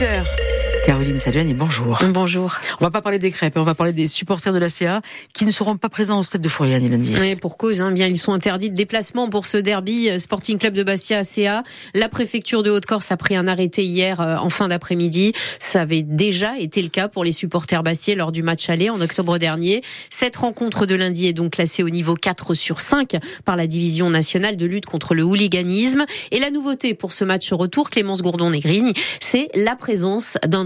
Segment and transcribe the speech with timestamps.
[0.00, 0.37] heures.
[0.88, 1.98] Caroline Saluani, bonjour.
[2.14, 2.56] Bonjour.
[2.80, 5.02] On va pas parler des crêpes, on va parler des supporters de la CA
[5.34, 7.14] qui ne seront pas présents au stade de Fouriani lundi.
[7.20, 10.56] Oui, pour cause, hein, bien ils sont interdits de déplacement pour ce derby euh, Sporting
[10.56, 11.62] Club de Bastia CA.
[11.92, 15.34] La préfecture de Haute-Corse a pris un arrêté hier euh, en fin d'après-midi.
[15.58, 18.98] Ça avait déjà été le cas pour les supporters bastiais lors du match aller en
[19.02, 19.82] octobre dernier.
[20.08, 23.14] Cette rencontre de lundi est donc classée au niveau 4 sur 5
[23.44, 26.06] par la division nationale de lutte contre le hooliganisme.
[26.30, 30.64] Et la nouveauté pour ce match retour, Clémence Gourdon-Negrigne, c'est la présence d'un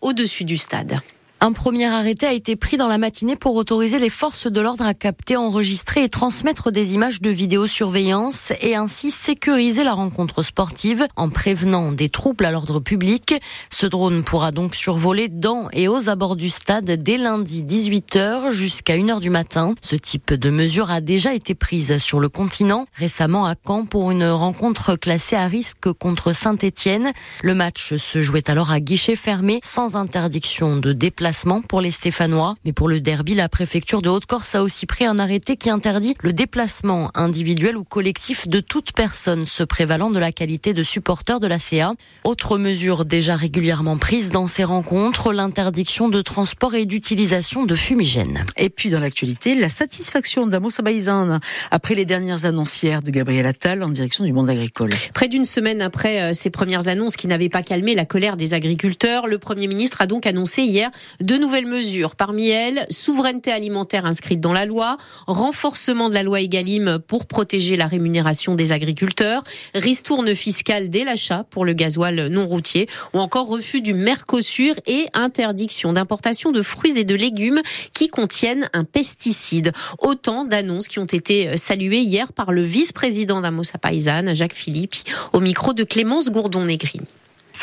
[0.00, 1.00] au-dessus du stade.
[1.40, 4.86] Un premier arrêté a été pris dans la matinée pour autoriser les forces de l'ordre
[4.86, 11.06] à capter, enregistrer et transmettre des images de vidéosurveillance et ainsi sécuriser la rencontre sportive
[11.16, 13.34] en prévenant des troubles à l'ordre public.
[13.68, 18.96] Ce drone pourra donc survoler dans et aux abords du stade dès lundi 18h jusqu'à
[18.96, 19.74] 1h du matin.
[19.82, 24.10] Ce type de mesure a déjà été prise sur le continent, récemment à Caen pour
[24.12, 27.12] une rencontre classée à risque contre Saint-Étienne.
[27.42, 31.23] Le match se jouait alors à guichet fermé sans interdiction de déplacement
[31.68, 32.56] pour les Stéphanois.
[32.64, 36.14] Mais pour le derby, la préfecture de Haute-Corse a aussi pris un arrêté qui interdit
[36.20, 41.40] le déplacement individuel ou collectif de toute personne se prévalant de la qualité de supporter
[41.40, 41.94] de la CA.
[42.24, 48.44] Autre mesure déjà régulièrement prise dans ces rencontres, l'interdiction de transport et d'utilisation de fumigènes.
[48.58, 51.40] Et puis dans l'actualité, la satisfaction d'Amos Abaïzan
[51.70, 54.90] après les dernières annoncières de Gabriel Attal en direction du monde agricole.
[55.14, 58.52] Près d'une semaine après ces euh, premières annonces qui n'avaient pas calmé la colère des
[58.52, 62.16] agriculteurs, le Premier ministre a donc annoncé hier deux nouvelles mesures.
[62.16, 67.76] Parmi elles, souveraineté alimentaire inscrite dans la loi, renforcement de la loi Egalim pour protéger
[67.76, 69.42] la rémunération des agriculteurs,
[69.74, 75.06] ristourne fiscale dès l'achat pour le gasoil non routier ou encore refus du Mercosur et
[75.14, 77.60] interdiction d'importation de fruits et de légumes
[77.92, 79.72] qui contiennent un pesticide.
[79.98, 84.94] Autant d'annonces qui ont été saluées hier par le vice-président d'Amosa Paysanne, Jacques Philippe,
[85.32, 87.00] au micro de Clémence Gourdon-Negri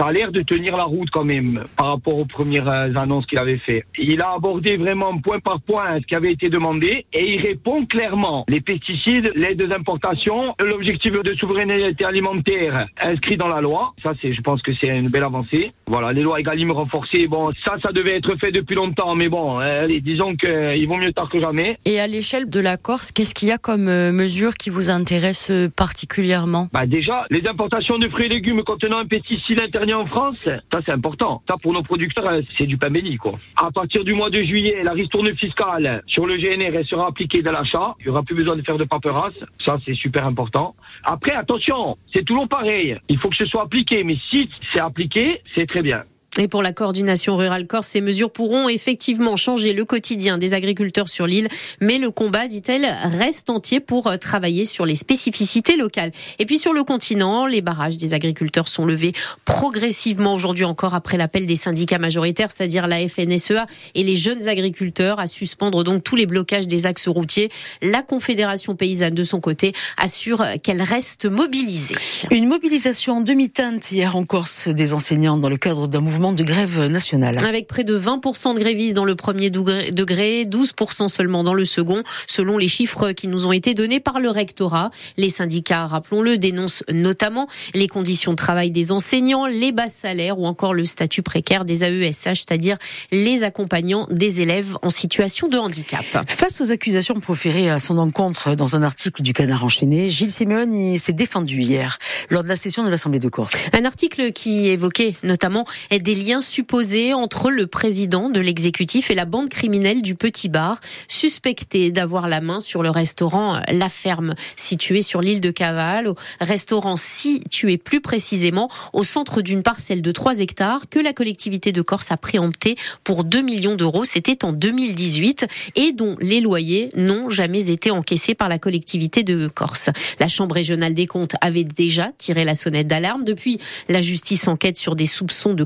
[0.02, 3.28] ça a l'air de tenir la route quand même par rapport aux premières euh, annonces
[3.28, 3.84] qu'il avait fait.
[4.00, 7.86] Il a abordé vraiment point par point ce qui avait été demandé et il répond
[7.86, 8.44] clairement.
[8.48, 13.94] Les pesticides, l'aide aux importations, l'objectif de souveraineté alimentaire inscrit dans la loi.
[14.04, 15.72] Ça, c'est, je pense que c'est une belle avancée.
[15.86, 19.60] Voilà, les lois Egalim renforcées, bon, ça, ça devait être fait depuis longtemps, mais bon,
[19.60, 21.78] allez, disons qu'il vaut mieux tard que jamais.
[21.86, 24.90] Et à l'échelle de la Corse, qu'est-ce qu'il y a comme euh, mesure qui vous
[24.90, 26.70] intéresse euh, particulièrement?
[26.74, 30.80] Bah déjà, les importations de fruits et légumes contenant un pesticide interdit en France, ça
[30.86, 31.42] c'est important.
[31.48, 33.34] Ça pour nos producteurs, euh, c'est du pain béni quoi.
[33.56, 37.52] À partir du mois de juillet, la ristourne fiscale sur le GNR sera appliquée dans
[37.52, 37.96] l'achat.
[38.00, 39.34] Il y aura plus besoin de faire de paperasse.
[39.66, 40.76] Ça c'est super important.
[41.04, 42.98] Après attention, c'est toujours pareil.
[43.10, 46.04] Il faut que ce soit appliqué, mais si c'est appliqué, c'est très bien.
[46.42, 51.08] Et pour la coordination rurale Corse, ces mesures pourront effectivement changer le quotidien des agriculteurs
[51.08, 51.48] sur l'île,
[51.82, 56.12] mais le combat, dit-elle, reste entier pour euh, travailler sur les spécificités locales.
[56.40, 59.14] Et puis sur le continent, les barrages des agriculteurs sont levés
[59.46, 65.20] progressivement aujourd'hui encore après l'appel des syndicats majoritaires, c'est-à-dire la FNSEA et les jeunes agriculteurs
[65.20, 67.52] à suspendre donc tous les blocages des axes routiers.
[67.84, 71.98] La Confédération paysanne de son côté assure qu'elle reste mobilisée.
[72.32, 76.44] Une mobilisation en demi-teinte hier en Corse des enseignants dans le cadre d'un mouvement de
[76.44, 77.38] grève nationale.
[77.44, 82.04] Avec près de 20% de grévistes dans le premier degré, 12% seulement dans le second,
[82.28, 84.92] selon les chiffres qui nous ont été donnés par le rectorat.
[85.18, 90.46] Les syndicats, rappelons-le, dénoncent notamment les conditions de travail des enseignants, les bas salaires ou
[90.46, 92.78] encore le statut précaire des AESH, c'est-à-dire
[93.12, 96.06] les accompagnants des élèves en situation de handicap.
[96.28, 100.98] Face aux accusations proférées à son encontre dans un article du Canard enchaîné, Gilles Simeone
[100.98, 101.98] s'est défendu hier
[102.30, 103.56] lors de la session de l'Assemblée de Corse.
[103.74, 109.16] Un article qui évoquait notamment des des liens supposés entre le président de l'exécutif et
[109.16, 114.34] la bande criminelle du Petit Bar, suspecté d'avoir la main sur le restaurant La Ferme,
[114.58, 120.42] situé sur l'île de Caval, restaurant situé plus précisément au centre d'une parcelle de 3
[120.42, 125.48] hectares que la collectivité de Corse a préempté pour 2 millions d'euros, c'était en 2018,
[125.78, 129.90] et dont les loyers n'ont jamais été encaissés par la collectivité de Corse.
[130.20, 133.24] La Chambre régionale des comptes avait déjà tiré la sonnette d'alarme.
[133.24, 135.64] Depuis, la justice enquête sur des soupçons de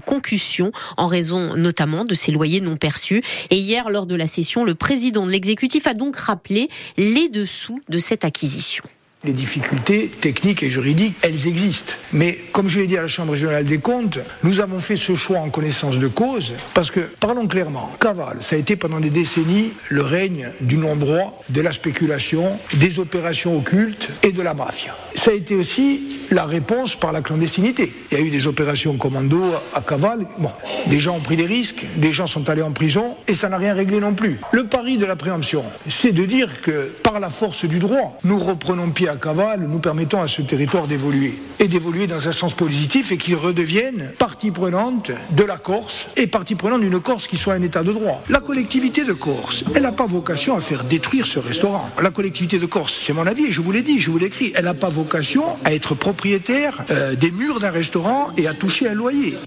[0.98, 3.22] en raison notamment de ces loyers non perçus.
[3.50, 7.82] Et hier, lors de la session, le président de l'exécutif a donc rappelé les dessous
[7.90, 8.84] de cette acquisition.
[9.26, 11.94] Les difficultés techniques et juridiques, elles existent.
[12.14, 15.16] Mais comme je l'ai dit à la Chambre régionale des comptes, nous avons fait ce
[15.16, 19.10] choix en connaissance de cause parce que, parlons clairement, Caval, ça a été pendant des
[19.10, 24.96] décennies le règne du non-droit, de la spéculation, des opérations occultes et de la mafia.
[25.16, 27.92] Ça a été aussi la réponse par la clandestinité.
[28.12, 29.42] Il y a eu des opérations commando
[29.74, 30.28] à Caval.
[30.38, 30.52] Bon,
[30.88, 33.58] des gens ont pris des risques, des gens sont allés en prison et ça n'a
[33.58, 34.40] rien réglé non plus.
[34.52, 38.38] Le pari de la préemption, c'est de dire que par la force du droit, nous
[38.38, 39.15] reprenons pied à
[39.60, 44.12] nous permettons à ce territoire d'évoluer et d'évoluer dans un sens positif et qu'il redevienne
[44.18, 47.92] partie prenante de la Corse et partie prenante d'une Corse qui soit un état de
[47.92, 48.24] droit.
[48.30, 51.90] La collectivité de Corse, elle n'a pas vocation à faire détruire ce restaurant.
[52.02, 54.54] La collectivité de Corse, c'est mon avis, je vous l'ai dit, je vous l'ai écrit,
[54.56, 58.90] elle n'a pas vocation à être propriétaire euh, des murs d'un restaurant et à toucher
[58.90, 59.38] un loyer.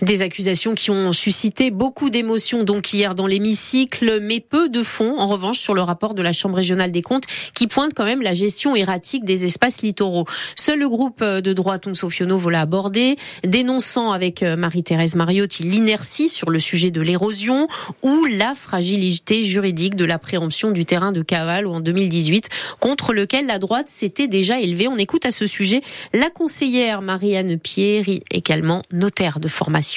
[0.00, 5.18] Des accusations qui ont suscité beaucoup d'émotions donc hier dans l'hémicycle, mais peu de fond
[5.18, 8.22] en revanche sur le rapport de la Chambre régionale des comptes qui pointe quand même
[8.22, 10.24] la gestion erratique des espaces littoraux.
[10.54, 16.50] Seul le groupe de droite Sofiono l'a abordé, dénonçant avec euh, Marie-Thérèse Mariotti l'inertie sur
[16.50, 17.66] le sujet de l'érosion
[18.02, 22.48] ou la fragilité juridique de la préemption du terrain de Caval en 2018,
[22.78, 24.86] contre lequel la droite s'était déjà élevée.
[24.86, 29.87] On écoute à ce sujet la conseillère Marianne Pierre, également notaire de formation.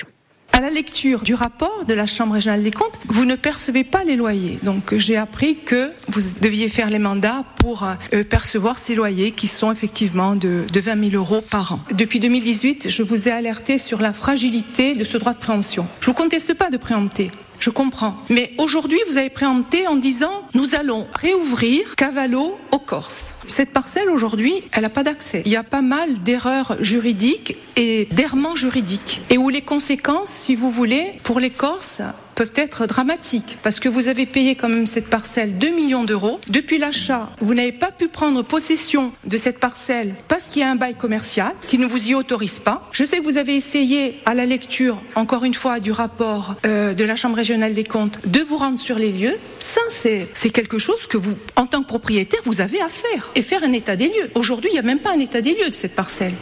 [0.54, 4.04] À la lecture du rapport de la Chambre régionale des comptes, vous ne percevez pas
[4.04, 4.60] les loyers.
[4.64, 9.48] Donc j'ai appris que vous deviez faire les mandats pour euh, percevoir ces loyers qui
[9.48, 11.80] sont effectivement de, de 20 000 euros par an.
[11.94, 15.88] Depuis 2018, je vous ai alerté sur la fragilité de ce droit de préemption.
[16.02, 17.32] Je ne vous conteste pas de préempter
[17.62, 18.18] je comprends.
[18.30, 23.36] Mais aujourd'hui, vous avez préempté en disant nous allons réouvrir Cavallo aux Corses.
[23.48, 25.44] Cette parcelle aujourd'hui, elle n'a pas d'accès.
[25.46, 29.22] Il y a pas mal d'erreurs juridiques et d'errements juridiques.
[29.30, 32.02] Et où les conséquences, si vous voulez, pour les Corses,
[32.42, 36.40] peuvent être dramatiques parce que vous avez payé quand même cette parcelle 2 millions d'euros.
[36.48, 40.72] Depuis l'achat, vous n'avez pas pu prendre possession de cette parcelle parce qu'il y a
[40.72, 42.90] un bail commercial qui ne vous y autorise pas.
[42.94, 46.96] Je sais que vous avez essayé à la lecture, encore une fois, du rapport euh,
[46.96, 49.38] de la Chambre régionale des comptes, de vous rendre sur les lieux.
[49.60, 53.44] Ça, c'est quelque chose que vous, en tant que propriétaire, vous avez à faire et
[53.44, 54.32] faire un état des lieux.
[54.34, 56.34] Aujourd'hui, il n'y a même pas un état des lieux de cette parcelle.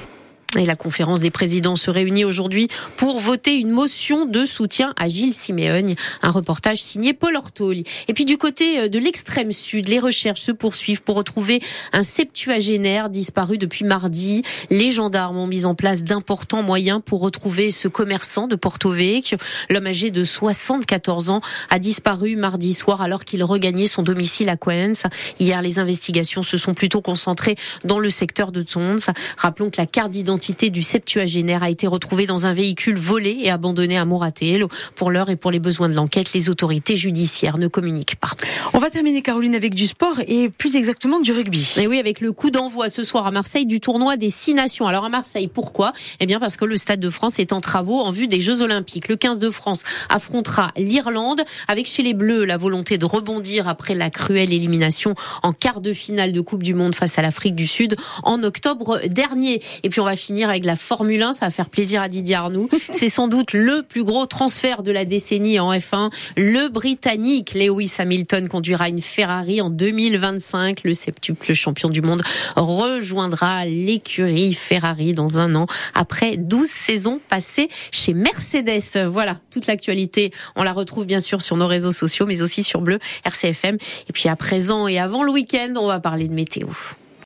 [0.57, 5.07] Et la conférence des présidents se réunit aujourd'hui pour voter une motion de soutien à
[5.07, 5.93] Gilles Siméogne.
[6.23, 7.83] Un reportage signé Paul Ortoli.
[8.07, 11.61] Et puis du côté euh, de l'extrême sud, les recherches se poursuivent pour retrouver
[11.93, 14.41] un septuagénaire disparu depuis mardi.
[14.71, 19.37] Les gendarmes ont mis en place d'importants moyens pour retrouver ce commerçant de Porto Vecchio.
[19.69, 24.57] L'homme âgé de 74 ans a disparu mardi soir alors qu'il regagnait son domicile à
[24.57, 25.03] Coens.
[25.39, 28.97] Hier, les investigations se sont plutôt concentrées dans le secteur de Tons.
[29.37, 33.39] Rappelons que la carte d'identité l'identité du septuagénaire a été retrouvée dans un véhicule volé
[33.41, 34.65] et abandonné à Moratel.
[34.95, 38.29] Pour l'heure et pour les besoins de l'enquête, les autorités judiciaires ne communiquent pas.
[38.71, 41.73] On va terminer, Caroline, avec du sport et plus exactement du rugby.
[41.77, 44.87] Et oui, avec le coup d'envoi ce soir à Marseille du tournoi des six nations.
[44.87, 45.91] Alors à Marseille, pourquoi?
[46.21, 48.61] Eh bien parce que le Stade de France est en travaux en vue des Jeux
[48.61, 49.09] Olympiques.
[49.09, 53.93] Le 15 de France affrontera l'Irlande avec chez les Bleus la volonté de rebondir après
[53.93, 57.67] la cruelle élimination en quart de finale de Coupe du Monde face à l'Afrique du
[57.67, 59.61] Sud en octobre dernier.
[59.83, 61.33] Et puis on va finir finir avec la Formule 1.
[61.33, 62.69] Ça va faire plaisir à Didier Arnoux.
[62.91, 66.11] C'est sans doute le plus gros transfert de la décennie en F1.
[66.37, 70.81] Le Britannique Lewis Hamilton conduira une Ferrari en 2025.
[70.83, 72.21] Le septuple champion du monde
[72.55, 75.65] rejoindra l'écurie Ferrari dans un an
[75.95, 79.07] après 12 saisons passées chez Mercedes.
[79.07, 80.31] Voilà, toute l'actualité.
[80.55, 83.77] On la retrouve bien sûr sur nos réseaux sociaux, mais aussi sur Bleu, RCFM.
[84.07, 86.67] Et puis à présent et avant le week-end, on va parler de météo.